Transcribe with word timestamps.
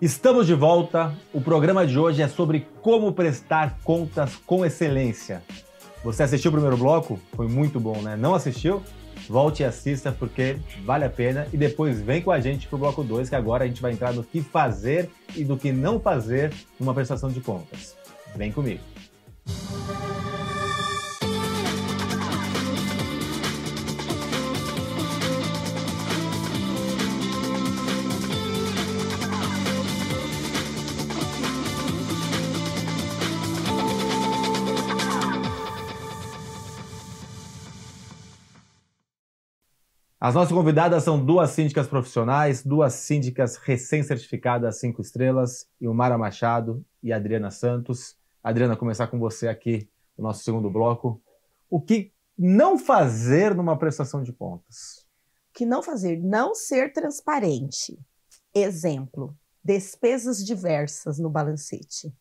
Estamos 0.00 0.46
de 0.46 0.54
volta. 0.54 1.14
O 1.30 1.42
programa 1.42 1.86
de 1.86 1.98
hoje 1.98 2.22
é 2.22 2.28
sobre 2.28 2.66
como 2.80 3.12
prestar 3.12 3.78
contas 3.84 4.34
com 4.46 4.64
excelência. 4.64 5.42
Você 6.02 6.22
assistiu 6.22 6.48
o 6.48 6.52
primeiro 6.52 6.78
bloco? 6.78 7.20
Foi 7.36 7.46
muito 7.46 7.78
bom, 7.78 8.00
né? 8.00 8.16
Não 8.16 8.34
assistiu? 8.34 8.82
Volte 9.28 9.62
e 9.62 9.66
assista 9.66 10.10
porque 10.10 10.56
vale 10.86 11.04
a 11.04 11.10
pena 11.10 11.46
e 11.52 11.56
depois 11.58 12.00
vem 12.00 12.22
com 12.22 12.30
a 12.30 12.40
gente 12.40 12.66
pro 12.66 12.78
bloco 12.78 13.04
2, 13.04 13.28
que 13.28 13.34
agora 13.34 13.64
a 13.64 13.66
gente 13.66 13.82
vai 13.82 13.92
entrar 13.92 14.14
no 14.14 14.24
que 14.24 14.40
fazer 14.40 15.10
e 15.36 15.44
do 15.44 15.58
que 15.58 15.70
não 15.70 16.00
fazer 16.00 16.50
numa 16.78 16.94
prestação 16.94 17.28
de 17.28 17.42
contas. 17.42 17.94
Vem 18.34 18.50
comigo. 18.50 18.80
As 40.30 40.34
nossas 40.36 40.52
convidadas 40.52 41.02
são 41.02 41.18
duas 41.18 41.50
síndicas 41.50 41.88
profissionais, 41.88 42.62
duas 42.62 42.92
síndicas 42.92 43.56
recém-certificadas 43.56 44.78
cinco 44.78 45.02
estrelas, 45.02 45.66
Ilmara 45.80 46.16
Machado 46.16 46.86
e 47.02 47.12
Adriana 47.12 47.50
Santos. 47.50 48.16
Adriana, 48.40 48.76
começar 48.76 49.08
com 49.08 49.18
você 49.18 49.48
aqui 49.48 49.88
no 50.16 50.22
nosso 50.22 50.44
segundo 50.44 50.70
bloco. 50.70 51.20
O 51.68 51.80
que 51.80 52.12
não 52.38 52.78
fazer 52.78 53.56
numa 53.56 53.76
prestação 53.76 54.22
de 54.22 54.32
contas? 54.32 55.04
O 55.50 55.54
que 55.58 55.66
não 55.66 55.82
fazer? 55.82 56.16
Não 56.22 56.54
ser 56.54 56.92
transparente. 56.92 57.98
Exemplo: 58.54 59.36
despesas 59.64 60.46
diversas 60.46 61.18
no 61.18 61.28
balancete. 61.28 62.14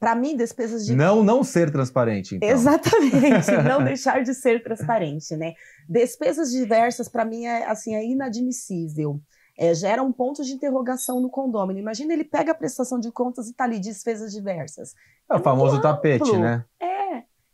Para 0.00 0.14
mim, 0.14 0.34
despesas 0.34 0.86
de. 0.86 0.96
Não, 0.96 1.22
não 1.22 1.44
ser 1.44 1.70
transparente. 1.70 2.36
Então. 2.36 2.48
Exatamente, 2.48 3.50
não 3.68 3.84
deixar 3.84 4.22
de 4.22 4.32
ser 4.32 4.62
transparente, 4.62 5.36
né? 5.36 5.52
Despesas 5.86 6.50
diversas, 6.50 7.06
para 7.06 7.22
mim, 7.22 7.44
é, 7.44 7.66
assim, 7.66 7.94
é 7.94 8.02
inadmissível. 8.02 9.20
É, 9.58 9.74
gera 9.74 10.02
um 10.02 10.10
ponto 10.10 10.42
de 10.42 10.52
interrogação 10.52 11.20
no 11.20 11.28
condômino. 11.28 11.78
Imagina 11.78 12.14
ele 12.14 12.24
pega 12.24 12.52
a 12.52 12.54
prestação 12.54 12.98
de 12.98 13.12
contas 13.12 13.46
e 13.46 13.54
tá 13.54 13.64
ali, 13.64 13.78
despesas 13.78 14.32
diversas. 14.32 14.94
É, 15.30 15.34
é 15.34 15.36
o 15.36 15.42
famoso 15.42 15.76
amplo. 15.76 15.82
tapete, 15.82 16.34
né? 16.38 16.64
É, 16.80 16.89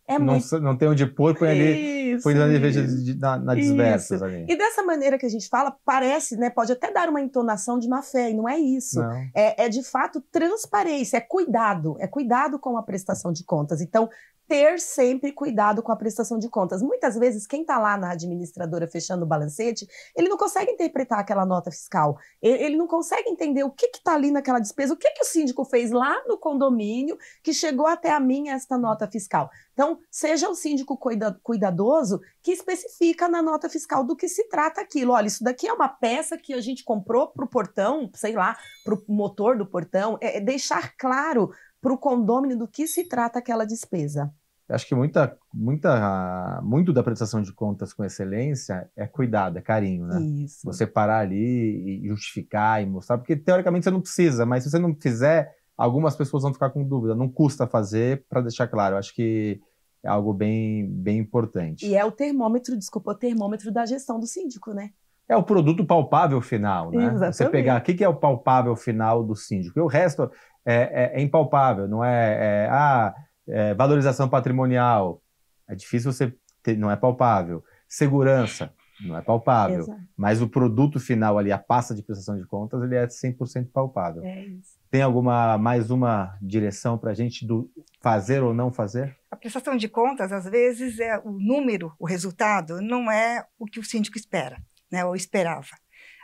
é 0.08 0.18
não, 0.18 0.34
muito... 0.34 0.60
não 0.60 0.76
tem 0.76 0.88
onde 0.88 1.04
pôr, 1.04 1.36
põe 1.36 1.48
ali, 1.48 2.14
isso, 2.14 2.22
põe 2.22 2.34
na, 2.34 2.46
de, 2.46 3.14
na, 3.18 3.38
na 3.38 3.52
ali. 3.52 4.46
E 4.48 4.56
dessa 4.56 4.82
maneira 4.82 5.18
que 5.18 5.26
a 5.26 5.28
gente 5.28 5.48
fala, 5.48 5.76
parece, 5.84 6.36
né? 6.36 6.48
Pode 6.48 6.70
até 6.72 6.92
dar 6.92 7.08
uma 7.08 7.20
entonação 7.20 7.78
de 7.78 7.88
má 7.88 8.02
fé, 8.02 8.30
e 8.30 8.34
não 8.34 8.48
é 8.48 8.56
isso. 8.58 9.00
Não. 9.00 9.12
É, 9.34 9.64
é 9.64 9.68
de 9.68 9.82
fato 9.82 10.20
transparência, 10.30 11.16
é 11.16 11.20
cuidado, 11.20 11.96
é 11.98 12.06
cuidado 12.06 12.58
com 12.58 12.76
a 12.76 12.82
prestação 12.82 13.32
de 13.32 13.44
contas. 13.44 13.80
Então, 13.80 14.08
ter 14.48 14.78
sempre 14.78 15.32
cuidado 15.32 15.82
com 15.82 15.92
a 15.92 15.96
prestação 15.96 16.38
de 16.38 16.48
contas. 16.48 16.82
Muitas 16.82 17.16
vezes, 17.16 17.46
quem 17.46 17.62
está 17.62 17.78
lá 17.78 17.96
na 17.96 18.12
administradora 18.12 18.86
fechando 18.86 19.24
o 19.24 19.28
balancete, 19.28 19.86
ele 20.14 20.28
não 20.28 20.36
consegue 20.36 20.70
interpretar 20.70 21.18
aquela 21.18 21.44
nota 21.44 21.70
fiscal, 21.70 22.16
ele, 22.40 22.76
não 22.76 22.86
consegue 22.86 23.28
entender 23.28 23.64
o 23.64 23.70
que 23.70 23.86
está 23.86 24.14
ali 24.14 24.30
naquela 24.30 24.58
despesa, 24.58 24.94
o 24.94 24.96
que, 24.96 25.10
que 25.10 25.22
o 25.22 25.26
síndico 25.26 25.64
fez 25.64 25.90
lá 25.90 26.22
no 26.26 26.38
condomínio 26.38 27.18
que 27.42 27.52
chegou 27.52 27.86
até 27.86 28.10
a 28.10 28.20
mim 28.20 28.48
esta 28.48 28.78
nota 28.78 29.08
fiscal. 29.10 29.50
Então, 29.72 29.98
seja 30.10 30.48
o 30.48 30.54
síndico 30.54 30.96
cuida, 30.96 31.38
cuidadoso 31.42 32.20
que 32.42 32.52
especifica 32.52 33.28
na 33.28 33.42
nota 33.42 33.68
fiscal 33.68 34.04
do 34.04 34.16
que 34.16 34.28
se 34.28 34.48
trata 34.48 34.80
aquilo. 34.80 35.12
Olha, 35.12 35.26
isso 35.26 35.44
daqui 35.44 35.68
é 35.68 35.72
uma 35.72 35.88
peça 35.88 36.38
que 36.38 36.54
a 36.54 36.60
gente 36.60 36.84
comprou 36.84 37.28
para 37.28 37.44
o 37.44 37.48
portão, 37.48 38.10
sei 38.14 38.34
lá, 38.34 38.56
para 38.84 38.94
o 38.94 39.02
motor 39.08 39.58
do 39.58 39.66
portão. 39.66 40.16
É, 40.20 40.38
é 40.38 40.40
deixar 40.40 40.96
claro 40.96 41.50
para 41.80 41.92
o 41.92 41.98
condômino 41.98 42.56
do 42.56 42.68
que 42.68 42.86
se 42.86 43.04
trata 43.04 43.38
aquela 43.38 43.64
despesa. 43.64 44.32
Acho 44.68 44.88
que 44.88 44.94
muita, 44.96 45.36
muita, 45.54 46.60
muito 46.62 46.92
da 46.92 47.02
prestação 47.02 47.40
de 47.40 47.52
contas 47.52 47.92
com 47.92 48.04
excelência 48.04 48.90
é 48.96 49.06
cuidado, 49.06 49.58
é 49.58 49.60
carinho, 49.60 50.06
né? 50.06 50.20
Isso. 50.20 50.64
Você 50.64 50.84
parar 50.84 51.20
ali 51.20 52.02
e 52.04 52.08
justificar 52.08 52.82
e 52.82 52.86
mostrar, 52.86 53.18
porque 53.18 53.36
teoricamente 53.36 53.84
você 53.84 53.90
não 53.92 54.00
precisa, 54.00 54.44
mas 54.44 54.64
se 54.64 54.70
você 54.70 54.78
não 54.78 54.92
fizer, 54.94 55.54
algumas 55.76 56.16
pessoas 56.16 56.42
vão 56.42 56.52
ficar 56.52 56.70
com 56.70 56.82
dúvida. 56.82 57.14
Não 57.14 57.28
custa 57.28 57.66
fazer, 57.66 58.24
para 58.28 58.40
deixar 58.40 58.66
claro. 58.66 58.96
Acho 58.96 59.14
que 59.14 59.60
é 60.02 60.08
algo 60.08 60.34
bem, 60.34 60.84
bem 60.88 61.18
importante. 61.18 61.86
E 61.86 61.94
é 61.94 62.04
o 62.04 62.10
termômetro, 62.10 62.76
desculpa, 62.76 63.12
o 63.12 63.14
termômetro 63.14 63.70
da 63.70 63.86
gestão 63.86 64.18
do 64.18 64.26
síndico, 64.26 64.72
né? 64.72 64.90
É 65.28 65.36
o 65.36 65.42
produto 65.42 65.84
palpável 65.84 66.40
final, 66.40 66.90
né? 66.90 67.04
Exatamente. 67.04 67.36
Você 67.36 67.48
pegar 67.48 67.80
o 67.80 67.84
que 67.84 68.02
é 68.02 68.08
o 68.08 68.14
palpável 68.14 68.74
final 68.76 69.24
do 69.24 69.34
síndico. 69.34 69.78
E 69.78 69.82
o 69.82 69.86
resto 69.86 70.30
é, 70.66 71.12
é, 71.14 71.20
é 71.20 71.22
impalpável, 71.22 71.86
não 71.86 72.04
é, 72.04 72.64
é 72.64 72.68
ah, 72.70 73.14
é, 73.48 73.74
valorização 73.74 74.28
patrimonial, 74.28 75.22
é 75.68 75.74
difícil 75.74 76.12
você 76.12 76.34
ter, 76.62 76.76
não 76.76 76.90
é 76.90 76.96
palpável. 76.96 77.62
Segurança, 77.88 78.72
não 79.00 79.16
é 79.16 79.22
palpável. 79.22 79.80
Exato. 79.80 80.00
Mas 80.16 80.42
o 80.42 80.48
produto 80.48 80.98
final 80.98 81.38
ali, 81.38 81.52
a 81.52 81.58
pasta 81.58 81.94
de 81.94 82.02
prestação 82.02 82.36
de 82.36 82.44
contas, 82.44 82.82
ele 82.82 82.96
é 82.96 83.06
100% 83.06 83.70
palpável. 83.72 84.24
É 84.24 84.46
isso. 84.46 84.76
Tem 84.90 85.02
alguma 85.02 85.58
mais 85.58 85.90
uma 85.90 86.36
direção 86.40 86.96
para 86.98 87.10
a 87.10 87.14
gente 87.14 87.46
do 87.46 87.70
fazer 88.00 88.42
ou 88.42 88.54
não 88.54 88.72
fazer? 88.72 89.16
A 89.30 89.36
prestação 89.36 89.76
de 89.76 89.88
contas, 89.88 90.32
às 90.32 90.44
vezes, 90.44 90.98
é 90.98 91.18
o 91.18 91.32
número, 91.32 91.92
o 91.98 92.06
resultado, 92.06 92.80
não 92.80 93.10
é 93.10 93.44
o 93.58 93.66
que 93.66 93.78
o 93.78 93.84
síndico 93.84 94.16
espera, 94.16 94.58
né, 94.90 95.04
ou 95.04 95.14
esperava. 95.14 95.76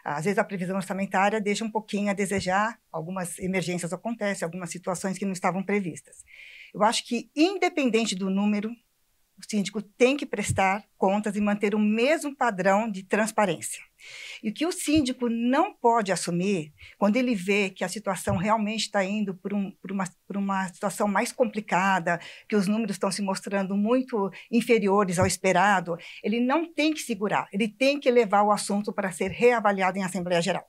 Às 0.04 0.24
vezes 0.24 0.38
a 0.38 0.44
previsão 0.44 0.76
orçamentária 0.76 1.40
deixa 1.40 1.64
um 1.64 1.70
pouquinho 1.70 2.10
a 2.10 2.14
desejar, 2.14 2.78
algumas 2.90 3.38
emergências 3.38 3.92
acontecem, 3.92 4.44
algumas 4.44 4.70
situações 4.70 5.16
que 5.16 5.24
não 5.24 5.32
estavam 5.32 5.62
previstas. 5.62 6.24
Eu 6.74 6.82
acho 6.82 7.06
que, 7.06 7.30
independente 7.36 8.14
do 8.16 8.28
número, 8.28 8.70
o 9.38 9.50
síndico 9.50 9.80
tem 9.80 10.16
que 10.16 10.26
prestar 10.26 10.84
contas 10.96 11.36
e 11.36 11.40
manter 11.40 11.74
o 11.74 11.78
mesmo 11.78 12.34
padrão 12.34 12.90
de 12.90 13.02
transparência. 13.04 13.82
E 14.42 14.50
o 14.50 14.52
que 14.52 14.66
o 14.66 14.72
síndico 14.72 15.28
não 15.28 15.72
pode 15.72 16.10
assumir, 16.10 16.72
quando 16.98 17.16
ele 17.16 17.34
vê 17.34 17.70
que 17.70 17.84
a 17.84 17.88
situação 17.88 18.36
realmente 18.36 18.82
está 18.82 19.04
indo 19.04 19.34
por, 19.34 19.54
um, 19.54 19.70
por, 19.70 19.92
uma, 19.92 20.04
por 20.26 20.36
uma 20.36 20.66
situação 20.68 21.06
mais 21.06 21.32
complicada, 21.32 22.20
que 22.48 22.56
os 22.56 22.66
números 22.66 22.96
estão 22.96 23.10
se 23.10 23.22
mostrando 23.22 23.76
muito 23.76 24.30
inferiores 24.50 25.18
ao 25.18 25.26
esperado, 25.26 25.96
ele 26.22 26.40
não 26.40 26.72
tem 26.72 26.92
que 26.92 27.00
segurar, 27.00 27.46
ele 27.52 27.68
tem 27.68 28.00
que 28.00 28.10
levar 28.10 28.42
o 28.42 28.52
assunto 28.52 28.92
para 28.92 29.12
ser 29.12 29.30
reavaliado 29.30 29.98
em 29.98 30.04
Assembleia 30.04 30.42
Geral. 30.42 30.68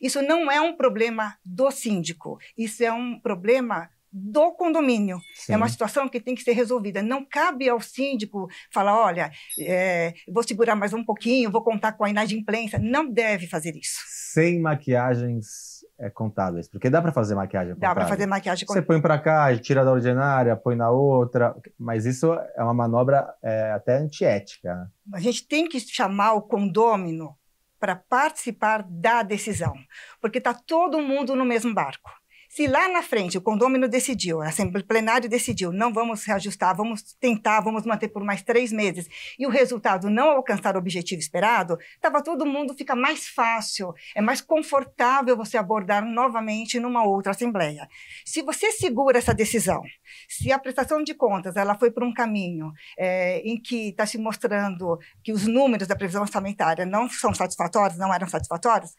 Isso 0.00 0.20
não 0.22 0.50
é 0.50 0.60
um 0.60 0.76
problema 0.76 1.36
do 1.44 1.70
síndico, 1.70 2.38
isso 2.56 2.82
é 2.82 2.92
um 2.92 3.18
problema 3.18 3.88
do 4.12 4.52
condomínio. 4.52 5.18
Sim. 5.34 5.52
É 5.52 5.56
uma 5.56 5.68
situação 5.68 6.08
que 6.08 6.20
tem 6.20 6.34
que 6.34 6.42
ser 6.42 6.52
resolvida. 6.52 7.02
Não 7.02 7.24
cabe 7.24 7.68
ao 7.68 7.80
síndico 7.80 8.48
falar, 8.72 8.96
olha, 8.98 9.30
é, 9.58 10.12
vou 10.32 10.42
segurar 10.42 10.74
mais 10.74 10.92
um 10.92 11.04
pouquinho, 11.04 11.50
vou 11.50 11.62
contar 11.62 11.92
com 11.92 12.04
a 12.04 12.10
inadimplência. 12.10 12.78
Não 12.78 13.08
deve 13.08 13.46
fazer 13.46 13.76
isso. 13.76 14.00
Sem 14.32 14.60
maquiagens 14.60 15.80
é, 15.98 16.08
contábeis, 16.10 16.68
porque 16.68 16.88
dá 16.88 17.00
para 17.02 17.12
fazer 17.12 17.34
maquiagem 17.34 17.74
contábil. 17.74 17.94
Dá 17.94 17.94
para 17.94 18.08
fazer 18.08 18.26
maquiagem 18.26 18.66
contábil. 18.66 18.82
Você 18.82 18.86
põe 18.86 19.00
para 19.00 19.18
cá, 19.18 19.56
tira 19.58 19.84
da 19.84 19.92
ordinária, 19.92 20.56
põe 20.56 20.74
na 20.74 20.90
outra, 20.90 21.54
mas 21.78 22.06
isso 22.06 22.32
é 22.56 22.62
uma 22.62 22.74
manobra 22.74 23.32
é, 23.42 23.72
até 23.72 23.96
antiética. 23.98 24.90
A 25.12 25.20
gente 25.20 25.46
tem 25.46 25.68
que 25.68 25.78
chamar 25.78 26.34
o 26.34 26.42
condômino 26.42 27.36
para 27.78 27.96
participar 27.96 28.84
da 28.88 29.22
decisão, 29.22 29.74
porque 30.20 30.38
está 30.38 30.52
todo 30.52 31.00
mundo 31.00 31.34
no 31.34 31.44
mesmo 31.44 31.72
barco. 31.72 32.10
Se 32.52 32.66
lá 32.66 32.88
na 32.88 33.00
frente 33.00 33.38
o 33.38 33.40
condômino 33.40 33.86
decidiu, 33.86 34.42
a 34.42 34.48
Assembleia 34.48 34.84
Plenária 34.84 35.28
decidiu, 35.28 35.70
não 35.70 35.92
vamos 35.92 36.24
reajustar, 36.24 36.76
vamos 36.76 37.00
tentar, 37.12 37.60
vamos 37.60 37.86
manter 37.86 38.08
por 38.08 38.24
mais 38.24 38.42
três 38.42 38.72
meses, 38.72 39.06
e 39.38 39.46
o 39.46 39.48
resultado 39.48 40.10
não 40.10 40.30
alcançar 40.30 40.74
o 40.74 40.80
objetivo 40.80 41.20
esperado, 41.20 41.78
estava 41.94 42.20
todo 42.20 42.44
mundo, 42.44 42.74
fica 42.74 42.96
mais 42.96 43.28
fácil, 43.28 43.94
é 44.16 44.20
mais 44.20 44.40
confortável 44.40 45.36
você 45.36 45.56
abordar 45.56 46.04
novamente 46.04 46.80
numa 46.80 47.04
outra 47.04 47.30
Assembleia. 47.30 47.88
Se 48.24 48.42
você 48.42 48.72
segura 48.72 49.18
essa 49.18 49.32
decisão, 49.32 49.80
se 50.28 50.50
a 50.50 50.58
prestação 50.58 51.04
de 51.04 51.14
contas 51.14 51.54
ela 51.54 51.78
foi 51.78 51.92
por 51.92 52.02
um 52.02 52.12
caminho 52.12 52.72
é, 52.98 53.38
em 53.44 53.62
que 53.62 53.90
está 53.90 54.04
se 54.06 54.18
mostrando 54.18 54.98
que 55.22 55.32
os 55.32 55.46
números 55.46 55.86
da 55.86 55.94
previsão 55.94 56.22
orçamentária 56.22 56.84
não 56.84 57.08
são 57.08 57.32
satisfatórios, 57.32 57.96
não 57.96 58.12
eram 58.12 58.26
satisfatórios, 58.26 58.96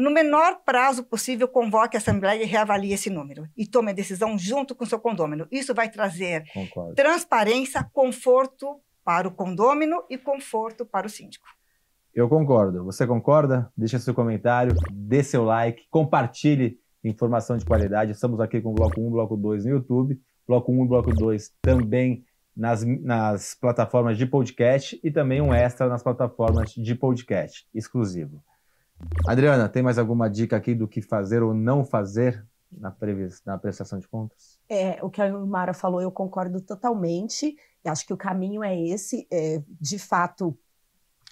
no 0.00 0.10
menor 0.10 0.60
prazo 0.64 1.04
possível, 1.04 1.46
convoque 1.46 1.96
a 1.96 1.98
Assembleia 2.00 2.42
e 2.42 2.46
reavalie 2.46 2.92
esse 2.92 3.10
número. 3.10 3.46
E 3.56 3.66
tome 3.66 3.90
a 3.90 3.94
decisão 3.94 4.38
junto 4.38 4.74
com 4.74 4.84
o 4.84 4.86
seu 4.86 4.98
condômino. 4.98 5.46
Isso 5.50 5.74
vai 5.74 5.90
trazer 5.90 6.44
Concordo. 6.52 6.94
transparência, 6.94 7.84
conforto 7.92 8.80
para 9.04 9.28
o 9.28 9.30
condômino 9.30 10.02
e 10.08 10.16
conforto 10.16 10.84
para 10.86 11.06
o 11.06 11.10
síndico. 11.10 11.46
Eu 12.14 12.28
concordo. 12.28 12.84
Você 12.84 13.06
concorda? 13.06 13.70
Deixe 13.76 13.98
seu 13.98 14.14
comentário, 14.14 14.74
dê 14.90 15.22
seu 15.22 15.44
like, 15.44 15.86
compartilhe 15.90 16.78
informação 17.04 17.56
de 17.56 17.64
qualidade. 17.64 18.12
Estamos 18.12 18.40
aqui 18.40 18.60
com 18.60 18.70
o 18.70 18.74
Bloco 18.74 19.00
1 19.00 19.10
Bloco 19.10 19.36
2 19.36 19.64
no 19.64 19.70
YouTube, 19.70 20.20
Bloco 20.46 20.72
1 20.72 20.84
e 20.84 20.88
Bloco 20.88 21.14
2 21.14 21.52
também 21.62 22.24
nas, 22.56 22.84
nas 22.84 23.54
plataformas 23.54 24.18
de 24.18 24.26
podcast 24.26 24.98
e 25.02 25.10
também 25.10 25.40
um 25.40 25.54
extra 25.54 25.88
nas 25.88 26.02
plataformas 26.02 26.70
de 26.72 26.94
podcast 26.94 27.66
exclusivo. 27.74 28.42
Adriana, 29.26 29.68
tem 29.68 29.82
mais 29.82 29.98
alguma 29.98 30.28
dica 30.28 30.56
aqui 30.56 30.74
do 30.74 30.88
que 30.88 31.00
fazer 31.00 31.42
ou 31.42 31.54
não 31.54 31.84
fazer 31.84 32.44
na, 32.70 32.94
na 33.44 33.58
prestação 33.58 33.98
de 33.98 34.08
contas? 34.08 34.58
É, 34.68 35.02
o 35.02 35.10
que 35.10 35.20
a 35.20 35.30
Mara 35.32 35.74
falou, 35.74 36.00
eu 36.00 36.10
concordo 36.10 36.60
totalmente. 36.60 37.56
Acho 37.84 38.06
que 38.06 38.12
o 38.12 38.16
caminho 38.16 38.62
é 38.62 38.78
esse. 38.78 39.26
É, 39.30 39.62
de 39.80 39.98
fato, 39.98 40.56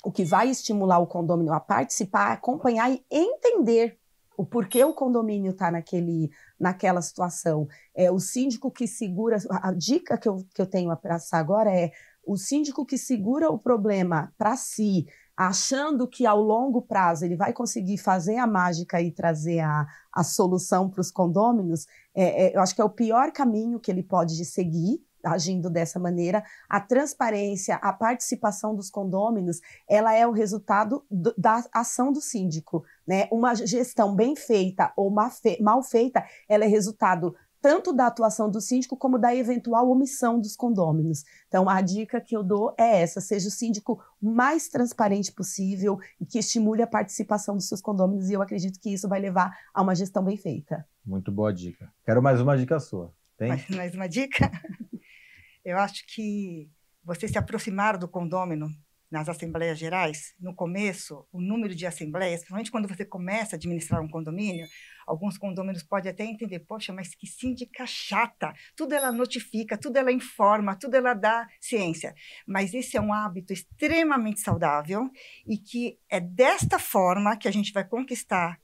o 0.02 0.10
que 0.10 0.24
vai 0.24 0.48
estimular 0.48 0.98
o 0.98 1.06
condomínio 1.06 1.52
a 1.52 1.60
participar, 1.60 2.32
acompanhar 2.32 2.90
e 2.90 3.02
entender 3.10 3.98
o 4.36 4.46
porquê 4.46 4.84
o 4.84 4.94
condomínio 4.94 5.50
está 5.50 5.70
naquele, 5.70 6.30
naquela 6.58 7.02
situação. 7.02 7.66
É 7.94 8.10
o 8.10 8.20
síndico 8.20 8.70
que 8.70 8.86
segura. 8.86 9.36
A 9.50 9.72
dica 9.72 10.16
que 10.16 10.28
eu, 10.28 10.46
que 10.54 10.62
eu 10.62 10.66
tenho 10.66 10.90
a 10.90 10.96
passar 10.96 11.38
agora 11.38 11.74
é 11.74 11.90
o 12.24 12.36
síndico 12.36 12.86
que 12.86 12.96
segura 12.96 13.50
o 13.50 13.58
problema 13.58 14.32
para 14.38 14.56
si, 14.56 15.06
achando 15.38 16.08
que 16.08 16.26
ao 16.26 16.42
longo 16.42 16.82
prazo 16.82 17.24
ele 17.24 17.36
vai 17.36 17.52
conseguir 17.52 17.96
fazer 17.96 18.38
a 18.38 18.46
mágica 18.46 19.00
e 19.00 19.12
trazer 19.12 19.60
a, 19.60 19.86
a 20.12 20.24
solução 20.24 20.90
para 20.90 21.00
os 21.00 21.12
condôminos, 21.12 21.86
é, 22.12 22.46
é, 22.46 22.56
eu 22.56 22.60
acho 22.60 22.74
que 22.74 22.80
é 22.80 22.84
o 22.84 22.90
pior 22.90 23.30
caminho 23.30 23.78
que 23.78 23.88
ele 23.88 24.02
pode 24.02 24.44
seguir, 24.44 25.00
agindo 25.24 25.70
dessa 25.70 26.00
maneira, 26.00 26.42
a 26.68 26.80
transparência, 26.80 27.76
a 27.76 27.92
participação 27.92 28.74
dos 28.74 28.90
condôminos, 28.90 29.60
ela 29.88 30.12
é 30.12 30.26
o 30.26 30.32
resultado 30.32 31.04
do, 31.08 31.32
da 31.38 31.62
ação 31.72 32.12
do 32.12 32.20
síndico, 32.20 32.84
né? 33.06 33.28
Uma 33.30 33.54
gestão 33.54 34.16
bem 34.16 34.34
feita 34.34 34.92
ou 34.96 35.08
mal 35.10 35.82
feita, 35.84 36.24
ela 36.48 36.64
é 36.64 36.68
resultado 36.68 37.34
tanto 37.60 37.92
da 37.92 38.06
atuação 38.06 38.50
do 38.50 38.60
síndico 38.60 38.96
como 38.96 39.18
da 39.18 39.34
eventual 39.34 39.88
omissão 39.90 40.40
dos 40.40 40.56
condôminos. 40.56 41.24
Então, 41.48 41.68
a 41.68 41.80
dica 41.80 42.20
que 42.20 42.36
eu 42.36 42.42
dou 42.42 42.74
é 42.78 43.00
essa: 43.02 43.20
seja 43.20 43.48
o 43.48 43.50
síndico 43.50 44.02
mais 44.20 44.68
transparente 44.68 45.32
possível 45.32 45.98
e 46.20 46.26
que 46.26 46.38
estimule 46.38 46.82
a 46.82 46.86
participação 46.86 47.56
dos 47.56 47.68
seus 47.68 47.80
condôminos, 47.80 48.30
e 48.30 48.34
eu 48.34 48.42
acredito 48.42 48.80
que 48.80 48.92
isso 48.92 49.08
vai 49.08 49.20
levar 49.20 49.56
a 49.72 49.82
uma 49.82 49.94
gestão 49.94 50.22
bem 50.24 50.36
feita. 50.36 50.86
Muito 51.04 51.32
boa 51.32 51.52
dica. 51.52 51.92
Quero 52.04 52.22
mais 52.22 52.40
uma 52.40 52.56
dica 52.56 52.78
sua. 52.78 53.12
Tem? 53.36 53.48
Mais, 53.48 53.68
mais 53.70 53.94
uma 53.94 54.08
dica? 54.08 54.50
Eu 55.64 55.78
acho 55.78 56.06
que 56.06 56.70
você 57.04 57.28
se 57.28 57.36
aproximar 57.36 57.98
do 57.98 58.08
condômino 58.08 58.68
nas 59.10 59.28
assembleias 59.28 59.78
gerais, 59.78 60.34
no 60.38 60.54
começo, 60.54 61.26
o 61.32 61.40
número 61.40 61.74
de 61.74 61.86
assembleias, 61.86 62.40
principalmente 62.40 62.70
quando 62.70 62.88
você 62.88 63.04
começa 63.04 63.54
a 63.54 63.56
administrar 63.56 64.02
um 64.02 64.08
condomínio, 64.08 64.66
alguns 65.06 65.38
condôminos 65.38 65.82
podem 65.82 66.12
até 66.12 66.24
entender, 66.24 66.60
poxa, 66.60 66.92
mas 66.92 67.14
que 67.14 67.26
síndica 67.26 67.86
chata, 67.86 68.52
tudo 68.76 68.94
ela 68.94 69.10
notifica, 69.10 69.78
tudo 69.78 69.96
ela 69.96 70.12
informa, 70.12 70.76
tudo 70.76 70.94
ela 70.94 71.14
dá 71.14 71.48
ciência. 71.60 72.14
Mas 72.46 72.74
esse 72.74 72.96
é 72.96 73.00
um 73.00 73.12
hábito 73.12 73.52
extremamente 73.52 74.40
saudável 74.40 75.10
e 75.46 75.56
que 75.56 75.98
é 76.10 76.20
desta 76.20 76.78
forma 76.78 77.36
que 77.36 77.48
a 77.48 77.52
gente 77.52 77.72
vai 77.72 77.84
conquistar 77.84 78.60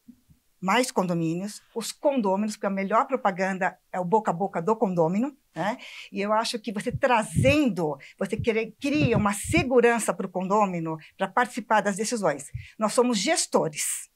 mais 0.60 0.90
condomínios, 0.90 1.62
os 1.74 1.92
condôminos, 1.92 2.56
porque 2.56 2.66
a 2.66 2.70
melhor 2.70 3.06
propaganda 3.06 3.78
é 3.92 4.00
o 4.00 4.04
boca 4.04 4.30
a 4.30 4.34
boca 4.34 4.62
do 4.62 4.74
condômino, 4.74 5.36
né? 5.54 5.78
E 6.10 6.20
eu 6.20 6.32
acho 6.32 6.58
que 6.58 6.72
você 6.72 6.90
trazendo, 6.90 7.96
você 8.18 8.36
cria 8.36 9.16
uma 9.16 9.32
segurança 9.32 10.12
para 10.12 10.26
o 10.26 10.30
condômino 10.30 10.98
para 11.16 11.28
participar 11.28 11.80
das 11.80 11.96
decisões. 11.96 12.50
Nós 12.78 12.92
somos 12.92 13.18
gestores. 13.18 14.10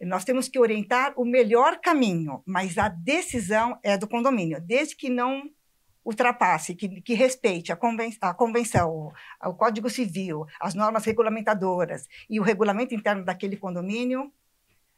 Nós 0.00 0.24
temos 0.24 0.48
que 0.48 0.58
orientar 0.58 1.12
o 1.16 1.24
melhor 1.24 1.78
caminho, 1.80 2.42
mas 2.44 2.76
a 2.76 2.88
decisão 2.88 3.78
é 3.84 3.96
do 3.96 4.08
condomínio, 4.08 4.60
desde 4.60 4.96
que 4.96 5.08
não 5.08 5.48
ultrapasse, 6.04 6.74
que, 6.74 7.00
que 7.00 7.14
respeite 7.14 7.70
a, 7.70 7.76
conven 7.76 8.12
a 8.20 8.34
convenção, 8.34 8.90
o, 8.90 9.12
o 9.48 9.54
Código 9.54 9.88
Civil, 9.88 10.44
as 10.60 10.74
normas 10.74 11.04
regulamentadoras 11.04 12.08
e 12.28 12.40
o 12.40 12.42
regulamento 12.42 12.92
interno 12.92 13.24
daquele 13.24 13.56
condomínio, 13.56 14.32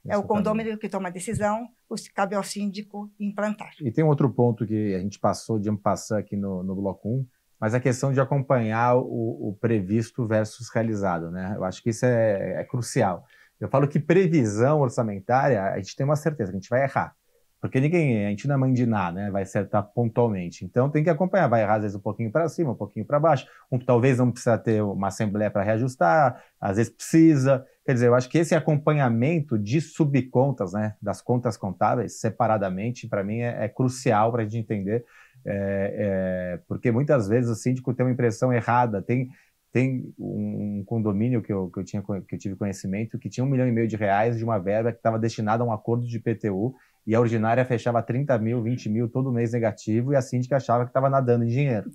é 0.06 0.16
o 0.16 0.22
condomínio 0.22 0.78
que 0.78 0.88
toma 0.88 1.08
a 1.08 1.12
decisão, 1.12 1.66
cabe 2.14 2.34
ao 2.34 2.42
síndico 2.42 3.10
implantar. 3.18 3.72
E 3.80 3.90
tem 3.90 4.04
outro 4.04 4.30
ponto 4.30 4.66
que 4.66 4.94
a 4.94 4.98
gente 4.98 5.18
passou 5.18 5.58
de 5.58 5.70
passar 5.76 6.18
aqui 6.18 6.36
no, 6.36 6.62
no 6.62 6.74
bloco 6.74 7.08
1, 7.08 7.26
mas 7.58 7.74
a 7.74 7.80
questão 7.80 8.12
de 8.12 8.20
acompanhar 8.20 8.96
o, 8.96 9.48
o, 9.48 9.56
previsto 9.58 10.26
versus 10.26 10.68
realizado, 10.68 11.30
né? 11.30 11.54
Eu 11.56 11.64
acho 11.64 11.82
que 11.82 11.90
isso 11.90 12.04
é, 12.04 12.60
é 12.60 12.64
crucial. 12.64 13.24
Eu 13.58 13.68
falo 13.68 13.88
que 13.88 13.98
previsão 13.98 14.80
orçamentária, 14.80 15.62
a 15.62 15.76
gente 15.78 15.96
tem 15.96 16.04
uma 16.04 16.16
certeza 16.16 16.50
que 16.50 16.58
a 16.58 16.60
gente 16.60 16.68
vai 16.68 16.82
errar. 16.82 17.14
Porque 17.64 17.80
ninguém, 17.80 18.26
a 18.26 18.28
gente 18.28 18.46
não 18.46 18.56
é 18.56 18.58
mãe 18.58 18.74
de 18.74 18.84
nada, 18.84 19.22
né? 19.22 19.30
Vai 19.30 19.42
acertar 19.42 19.82
pontualmente. 19.94 20.66
Então 20.66 20.90
tem 20.90 21.02
que 21.02 21.08
acompanhar, 21.08 21.48
vai 21.48 21.62
errar 21.62 21.76
às 21.76 21.80
vezes 21.80 21.96
um 21.96 22.00
pouquinho 22.00 22.30
para 22.30 22.46
cima, 22.46 22.72
um 22.72 22.74
pouquinho 22.74 23.06
para 23.06 23.18
baixo. 23.18 23.46
Um 23.72 23.78
talvez 23.78 24.18
não 24.18 24.30
precisa 24.30 24.58
ter 24.58 24.82
uma 24.82 25.08
assembleia 25.08 25.50
para 25.50 25.62
reajustar, 25.62 26.44
às 26.60 26.76
vezes 26.76 26.92
precisa. 26.92 27.64
Quer 27.86 27.94
dizer, 27.94 28.08
eu 28.08 28.14
acho 28.14 28.28
que 28.28 28.36
esse 28.36 28.54
acompanhamento 28.54 29.58
de 29.58 29.80
subcontas, 29.80 30.74
né, 30.74 30.94
das 31.00 31.22
contas 31.22 31.56
contábeis 31.56 32.20
separadamente, 32.20 33.08
para 33.08 33.24
mim 33.24 33.38
é, 33.38 33.64
é 33.64 33.68
crucial 33.70 34.30
para 34.30 34.42
a 34.42 34.44
gente 34.44 34.58
entender, 34.58 35.02
é, 35.46 36.56
é, 36.56 36.60
porque 36.68 36.92
muitas 36.92 37.28
vezes 37.28 37.50
o 37.50 37.54
síndico 37.54 37.94
tem 37.94 38.04
uma 38.04 38.12
impressão 38.12 38.52
errada, 38.52 39.00
tem 39.00 39.30
tem 39.72 40.14
um 40.16 40.84
condomínio 40.86 41.42
que 41.42 41.52
eu, 41.52 41.68
que 41.68 41.80
eu, 41.80 41.84
tinha, 41.84 42.00
que 42.00 42.36
eu 42.36 42.38
tive 42.38 42.54
conhecimento 42.54 43.18
que 43.18 43.28
tinha 43.28 43.42
um 43.42 43.48
milhão 43.48 43.66
e 43.66 43.72
meio 43.72 43.88
de 43.88 43.96
reais 43.96 44.38
de 44.38 44.44
uma 44.44 44.56
verba 44.56 44.92
que 44.92 44.98
estava 44.98 45.18
destinada 45.18 45.64
a 45.64 45.66
um 45.66 45.72
acordo 45.72 46.06
de 46.06 46.20
PTU 46.20 46.76
e 47.06 47.14
a 47.14 47.20
ordinária 47.20 47.64
fechava 47.64 48.02
30 48.02 48.38
mil, 48.38 48.62
20 48.62 48.88
mil 48.88 49.08
todo 49.08 49.32
mês 49.32 49.52
negativo 49.52 50.12
e 50.12 50.16
a 50.16 50.22
síndica 50.22 50.56
achava 50.56 50.84
que 50.84 50.90
estava 50.90 51.10
nadando 51.10 51.44
em 51.44 51.48
dinheiro. 51.48 51.90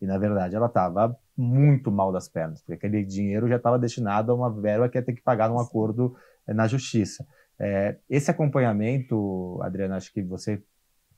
E, 0.00 0.06
na 0.06 0.18
verdade, 0.18 0.56
ela 0.56 0.66
estava 0.66 1.16
muito 1.36 1.90
mal 1.90 2.12
das 2.12 2.28
pernas, 2.28 2.60
porque 2.60 2.74
aquele 2.74 3.04
dinheiro 3.04 3.48
já 3.48 3.56
estava 3.56 3.78
destinado 3.78 4.32
a 4.32 4.34
uma 4.34 4.50
verba 4.50 4.88
que 4.88 4.98
ia 4.98 5.02
ter 5.02 5.12
que 5.12 5.22
pagar 5.22 5.48
num 5.48 5.58
acordo 5.58 6.16
eh, 6.46 6.54
na 6.54 6.66
justiça. 6.66 7.26
É, 7.58 7.96
esse 8.08 8.30
acompanhamento, 8.30 9.60
Adriana, 9.62 9.96
acho 9.96 10.12
que 10.12 10.22
você 10.22 10.62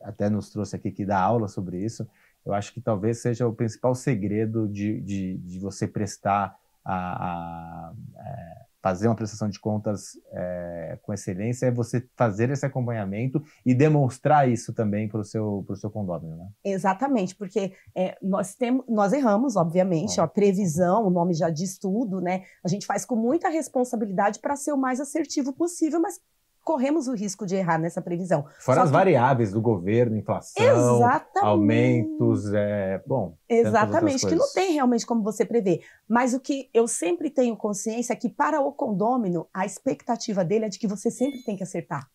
até 0.03 0.29
nos 0.29 0.51
trouxe 0.51 0.77
aqui 0.77 0.91
que 0.91 1.05
dá 1.05 1.19
aula 1.19 1.49
sobre 1.49 1.83
isso, 1.83 2.07
eu 2.45 2.53
acho 2.55 2.73
que 2.73 2.81
talvez 2.81 3.21
seja 3.21 3.47
o 3.47 3.53
principal 3.53 3.95
segredo 3.95 4.69
de, 4.69 5.01
de, 5.01 5.39
de 5.39 5.59
você 5.59 5.89
prestar 5.89 6.57
a, 6.85 6.95
a, 6.95 7.89
a 7.89 7.93
é, 8.19 8.66
fazer 8.83 9.09
uma 9.09 9.17
prestação 9.17 9.49
de 9.49 9.59
contas 9.59 10.11
é, 10.33 10.99
com 11.03 11.13
excelência 11.13 11.67
é 11.67 11.71
você 11.71 12.07
fazer 12.17 12.51
esse 12.51 12.65
acompanhamento 12.65 13.43
e 13.65 13.75
demonstrar 13.75 14.49
isso 14.49 14.73
também 14.73 15.09
para 15.09 15.21
o 15.21 15.25
seu, 15.25 15.67
seu 15.75 15.91
condomínio, 15.91 16.37
né? 16.37 16.49
Exatamente, 16.65 17.35
porque 17.35 17.73
é, 17.95 18.17
nós, 18.23 18.55
temos, 18.55 18.85
nós 18.89 19.13
erramos, 19.13 19.57
obviamente, 19.57 20.21
a 20.21 20.27
previsão, 20.27 21.07
o 21.07 21.11
nome 21.11 21.35
já 21.35 21.51
diz 21.51 21.79
tudo, 21.79 22.21
né? 22.21 22.45
A 22.65 22.69
gente 22.69 22.87
faz 22.87 23.05
com 23.05 23.17
muita 23.17 23.49
responsabilidade 23.49 24.39
para 24.39 24.57
ser 24.57 24.73
o 24.73 24.79
mais 24.79 25.01
assertivo 25.01 25.53
possível, 25.53 26.01
mas 26.01 26.21
corremos 26.67 27.07
o 27.07 27.15
risco 27.15 27.47
de 27.47 27.55
errar 27.55 27.79
nessa 27.79 28.03
previsão. 28.03 28.45
Fora 28.59 28.79
Só 28.79 28.83
as 28.83 28.91
que... 28.91 28.93
variáveis 28.93 29.53
do 29.53 29.63
governo, 29.63 30.17
inflação, 30.17 30.97
Exatamente. 30.97 31.47
aumentos, 31.47 32.53
é, 32.53 33.01
bom. 33.07 33.39
Exatamente, 33.49 34.27
que 34.27 34.35
não 34.35 34.53
tem 34.53 34.73
realmente 34.73 35.07
como 35.07 35.23
você 35.23 35.45
prever. 35.45 35.85
Mas 36.09 36.35
o 36.35 36.41
que 36.41 36.69
eu 36.75 36.89
sempre 36.89 37.31
tenho 37.31 37.57
consciência 37.57 38.13
é 38.13 38.17
que 38.17 38.29
para 38.29 38.61
o 38.61 38.73
condômino, 38.73 39.47
a 39.55 39.65
expectativa 39.65 40.45
dele 40.45 40.65
é 40.65 40.69
de 40.69 40.77
que 40.77 40.89
você 40.89 41.09
sempre 41.09 41.41
tem 41.45 41.57
que 41.57 41.63
acertar. 41.63 42.11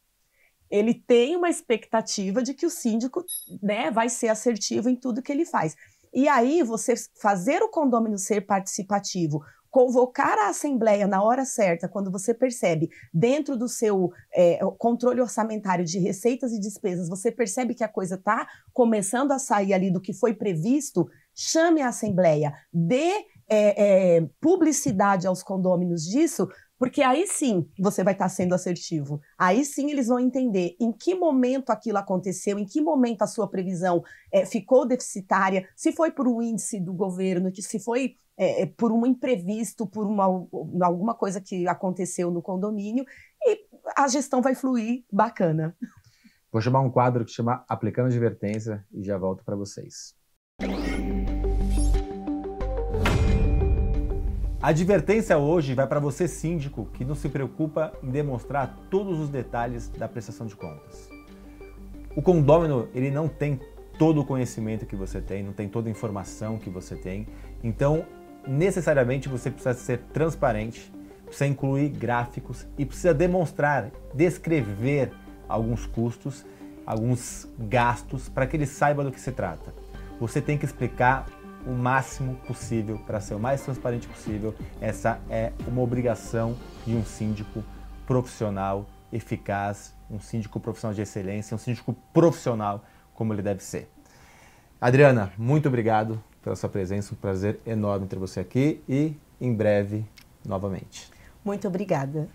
Ele 0.70 0.94
tem 0.94 1.38
uma 1.38 1.50
expectativa 1.50 2.44
de 2.44 2.54
que 2.54 2.66
o 2.66 2.70
síndico 2.70 3.24
né, 3.64 3.90
vai 3.90 4.10
ser 4.10 4.28
assertivo 4.28 4.90
em 4.90 4.98
tudo 4.98 5.22
que 5.22 5.32
ele 5.32 5.46
faz. 5.46 5.78
E 6.14 6.28
aí, 6.28 6.62
você 6.62 6.94
fazer 7.22 7.64
o 7.64 7.70
condômino 7.70 8.18
ser 8.18 8.42
participativo, 8.42 9.42
convocar 9.72 10.38
a 10.38 10.50
assembleia 10.50 11.08
na 11.08 11.24
hora 11.24 11.46
certa, 11.46 11.88
quando 11.88 12.12
você 12.12 12.34
percebe 12.34 12.90
dentro 13.14 13.56
do 13.56 13.70
seu 13.70 14.12
é, 14.36 14.60
controle 14.78 15.22
orçamentário 15.22 15.86
de 15.86 15.98
receitas 15.98 16.52
e 16.52 16.60
despesas, 16.60 17.08
você 17.08 17.32
percebe 17.32 17.74
que 17.74 17.84
a 17.84 17.88
coisa 17.88 18.16
está 18.16 18.46
começando 18.74 19.32
a 19.32 19.40
sair 19.40 19.74
ali 19.74 19.90
do 19.90 20.02
que 20.02 20.14
foi 20.14 20.34
previsto, 20.34 21.10
chame 21.34 21.82
a 21.82 21.88
assembleia, 21.88 22.54
dê 22.72 23.12
é, 23.48 24.18
é, 24.18 24.30
publicidade 24.42 25.26
aos 25.26 25.42
condôminos 25.42 26.04
disso, 26.04 26.50
porque 26.78 27.02
aí 27.02 27.28
sim 27.28 27.70
você 27.80 28.04
vai 28.04 28.14
estar 28.14 28.26
tá 28.26 28.30
sendo 28.30 28.56
assertivo. 28.56 29.22
Aí 29.38 29.64
sim 29.64 29.92
eles 29.92 30.08
vão 30.08 30.20
entender 30.20 30.76
em 30.80 30.92
que 30.92 31.16
momento 31.16 31.70
aquilo 31.70 31.98
aconteceu, 32.00 32.58
em 32.58 32.66
que 32.66 32.82
momento 32.82 33.22
a 33.22 33.28
sua 33.28 33.48
previsão 33.48 34.04
é, 34.32 34.46
ficou 34.46 34.86
deficitária, 34.86 35.70
se 35.76 35.92
foi 35.92 36.12
por 36.12 36.28
um 36.28 36.42
índice 36.42 36.80
do 36.80 36.92
governo, 36.92 37.52
que 37.52 37.62
se 37.62 37.80
foi 37.80 38.16
é, 38.42 38.64
é, 38.64 38.66
por 38.66 38.92
um 38.92 39.06
imprevisto, 39.06 39.86
por 39.86 40.08
uma, 40.08 40.24
alguma 40.82 41.14
coisa 41.14 41.40
que 41.40 41.68
aconteceu 41.68 42.32
no 42.32 42.42
condomínio, 42.42 43.06
e 43.46 43.60
a 43.96 44.08
gestão 44.08 44.42
vai 44.42 44.56
fluir 44.56 45.04
bacana. 45.14 45.78
Vou 46.52 46.60
chamar 46.60 46.80
um 46.80 46.90
quadro 46.90 47.24
que 47.24 47.30
chama 47.30 47.64
Aplicando 47.70 48.08
Advertência 48.08 48.84
e 48.92 49.04
já 49.04 49.16
volto 49.16 49.44
para 49.46 49.56
vocês. 49.56 50.16
A 54.60 54.70
advertência 54.70 55.38
hoje 55.38 55.76
vai 55.76 55.86
para 55.86 56.00
você, 56.00 56.28
síndico, 56.28 56.88
que 56.94 57.06
não 57.06 57.14
se 57.14 57.30
preocupa 57.30 57.94
em 58.02 58.10
demonstrar 58.10 58.76
todos 58.90 59.20
os 59.20 59.30
detalhes 59.30 59.88
da 59.90 60.08
prestação 60.08 60.48
de 60.48 60.56
contas. 60.56 61.08
O 62.16 62.24
condômino, 62.24 62.90
ele 62.96 63.12
não 63.12 63.28
tem 63.28 63.60
todo 64.00 64.22
o 64.22 64.26
conhecimento 64.26 64.88
que 64.88 64.96
você 64.96 65.22
tem, 65.22 65.44
não 65.44 65.54
tem 65.54 65.70
toda 65.70 65.88
a 65.88 65.92
informação 65.92 66.58
que 66.58 66.72
você 66.72 66.96
tem. 66.96 67.28
Então, 67.64 68.04
necessariamente 68.48 69.30
você 69.30 69.50
precisa 69.50 69.74
ser 69.74 70.00
transparente, 70.14 70.92
precisa 71.26 71.48
incluir 71.48 71.90
gráficos 71.90 72.68
e 72.78 72.86
precisa 72.86 73.14
demonstrar, 73.14 73.92
descrever 74.14 75.12
alguns 75.48 75.86
custos, 75.86 76.46
alguns 76.86 77.48
gastos 77.58 78.30
para 78.30 78.48
que 78.48 78.58
ele 78.58 78.66
saiba 78.66 79.04
do 79.04 79.12
que 79.12 79.20
se 79.20 79.32
trata. 79.32 79.74
Você 80.20 80.42
tem 80.42 80.58
que 80.58 80.66
explicar 80.66 81.26
o 81.66 81.72
máximo 81.72 82.36
possível 82.48 82.98
para 83.00 83.20
ser 83.20 83.36
o 83.36 83.40
mais 83.40 83.62
transparente 83.62 84.08
possível. 84.08 84.54
Essa 84.80 85.20
é 85.30 85.52
uma 85.68 85.82
obrigação 85.82 86.56
de 86.86 86.96
um 86.96 87.06
síndico 87.06 87.64
profissional 88.06 88.88
eficaz, 89.12 89.94
um 90.10 90.20
síndico 90.20 90.60
profissional 90.60 90.94
de 90.94 91.02
excelência, 91.02 91.56
um 91.56 91.58
síndico 91.58 91.94
profissional 92.14 92.84
como 93.14 93.34
ele 93.34 93.42
deve 93.42 93.62
ser. 93.64 93.90
Adriana, 94.80 95.32
muito 95.38 95.68
obrigado 95.68 96.22
pela 96.42 96.56
sua 96.56 96.70
presença, 96.70 97.14
um 97.14 97.18
prazer 97.18 97.60
enorme 97.66 98.08
ter 98.08 98.18
você 98.18 98.40
aqui 98.40 98.82
e 98.88 99.16
em 99.40 99.54
breve 99.54 100.06
novamente. 100.46 101.10
Muito 101.44 101.68
obrigada. 101.68 102.28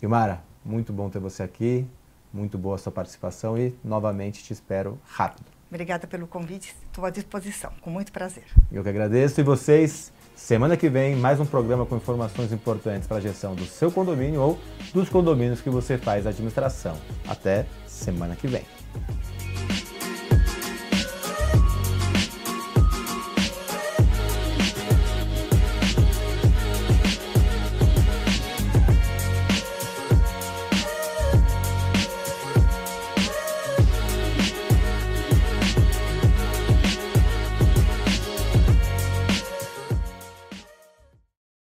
Ilmara, 0.00 0.42
muito 0.64 0.92
bom 0.92 1.08
ter 1.08 1.18
você 1.18 1.42
aqui, 1.42 1.86
muito 2.32 2.58
boa 2.58 2.76
a 2.76 2.78
sua 2.78 2.92
participação 2.92 3.58
e 3.58 3.74
novamente 3.82 4.42
te 4.44 4.52
espero 4.52 4.98
rápido. 5.04 5.46
Obrigada 5.70 6.06
pelo 6.06 6.26
convite, 6.26 6.74
estou 6.86 7.04
à 7.04 7.10
disposição, 7.10 7.70
com 7.82 7.90
muito 7.90 8.10
prazer. 8.10 8.44
Eu 8.72 8.82
que 8.82 8.88
agradeço 8.88 9.40
e 9.40 9.44
vocês, 9.44 10.10
semana 10.34 10.76
que 10.76 10.88
vem, 10.88 11.14
mais 11.14 11.38
um 11.40 11.44
programa 11.44 11.84
com 11.84 11.96
informações 11.96 12.52
importantes 12.52 13.06
para 13.06 13.18
a 13.18 13.20
gestão 13.20 13.54
do 13.54 13.66
seu 13.66 13.92
condomínio 13.92 14.40
ou 14.40 14.58
dos 14.94 15.10
condomínios 15.10 15.60
que 15.60 15.68
você 15.68 15.98
faz 15.98 16.26
administração. 16.26 16.96
Até 17.28 17.66
semana 17.86 18.34
que 18.34 18.46
vem. 18.46 18.64